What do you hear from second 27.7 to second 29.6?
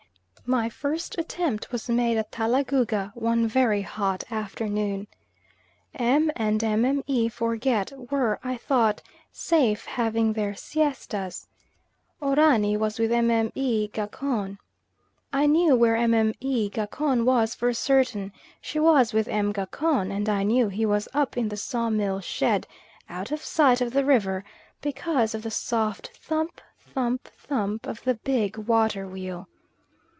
of the big water wheel.